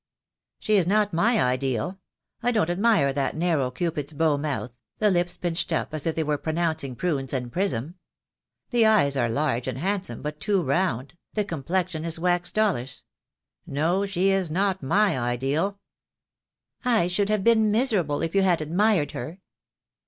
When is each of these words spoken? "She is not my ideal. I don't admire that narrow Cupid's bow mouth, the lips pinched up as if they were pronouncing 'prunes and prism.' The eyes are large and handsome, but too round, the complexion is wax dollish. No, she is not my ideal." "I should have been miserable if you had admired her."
"She 0.57 0.77
is 0.77 0.87
not 0.87 1.13
my 1.13 1.39
ideal. 1.39 1.99
I 2.41 2.49
don't 2.51 2.71
admire 2.71 3.13
that 3.13 3.35
narrow 3.37 3.69
Cupid's 3.69 4.13
bow 4.13 4.35
mouth, 4.35 4.71
the 4.97 5.11
lips 5.11 5.37
pinched 5.37 5.71
up 5.71 5.93
as 5.93 6.07
if 6.07 6.15
they 6.15 6.23
were 6.23 6.39
pronouncing 6.39 6.95
'prunes 6.95 7.33
and 7.33 7.51
prism.' 7.51 7.93
The 8.71 8.87
eyes 8.87 9.15
are 9.15 9.29
large 9.29 9.67
and 9.67 9.77
handsome, 9.77 10.23
but 10.23 10.39
too 10.39 10.63
round, 10.63 11.13
the 11.35 11.45
complexion 11.45 12.03
is 12.03 12.17
wax 12.17 12.49
dollish. 12.51 13.03
No, 13.67 14.07
she 14.07 14.31
is 14.31 14.49
not 14.49 14.81
my 14.81 15.19
ideal." 15.19 15.79
"I 16.83 17.05
should 17.05 17.29
have 17.29 17.43
been 17.43 17.69
miserable 17.69 18.23
if 18.23 18.33
you 18.33 18.41
had 18.41 18.59
admired 18.59 19.11
her." 19.11 19.39